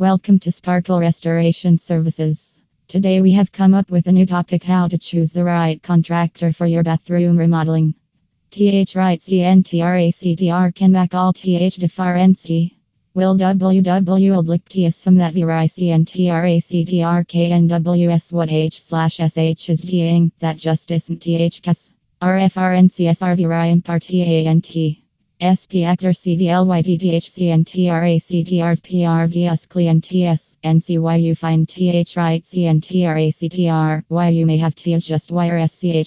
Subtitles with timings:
[0.00, 2.60] Welcome to Sparkle Restoration Services.
[2.86, 6.52] Today we have come up with a new topic how to choose the right contractor
[6.52, 7.96] for your bathroom remodeling.
[8.52, 12.48] TH right CNTRACTR can back all TH difference.
[13.14, 20.92] Will www old that VRI CNTRACTR KNWS what H slash SH is doing that just
[20.92, 21.90] isn't TH cas
[22.22, 25.07] RFRNCSR VRI impart TANT.
[25.38, 27.54] SP actor CDLYDDHC
[30.64, 31.38] NCYU
[31.68, 32.16] TH
[34.30, 35.64] you may have T just wire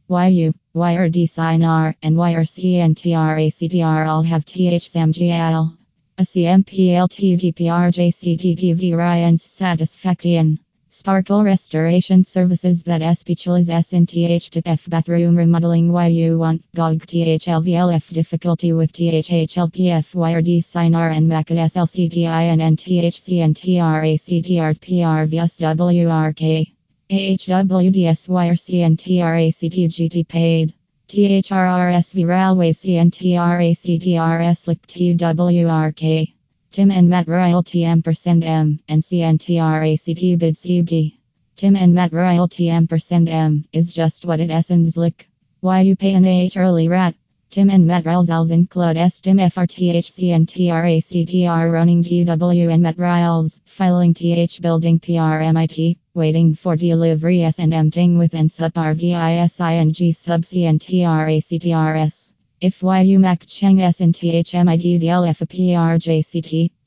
[0.07, 5.79] YU, YRD sign R, and YRC and TRACTR all have THSAMGL.
[6.19, 10.59] A CMPLTDPRJCDDV Ryan's Satisfaction.
[10.91, 18.13] Sparkle Restoration Services that specialize in TH to F bathroom remodeling YU want GOG THLVLF
[18.13, 21.51] difficulty with THHLPF YRD sign R and MAC
[22.61, 26.75] and THC and TRACTRs PRVS WRK.
[27.15, 30.75] AHWDS wire CNTRACTGT paid.
[31.07, 36.33] THRRSV railway CNTRACTRS lick TWRK.
[36.73, 41.15] Tim and Matt royalty ampersand M and CNTRACT bid CB.
[41.55, 45.31] Tim and Matt royalty ampersand M is just what it essence lick.
[45.61, 47.15] Why you pay an H early rat?
[47.49, 54.15] Tim and Matt Riles include Tim FRTHC and TRACTR running DW and Matt Riles, filing
[54.15, 58.73] TH building PRMIT, waiting for delivery S and emptying with and sub
[60.45, 62.33] C and TRACTRS.
[62.61, 65.41] If YU Mac Chang S and THMIDDLF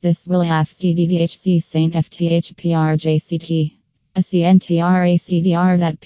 [0.00, 3.72] this will FCDDHC Saint FTHPRJCT.
[4.16, 6.00] A CNTRACDR that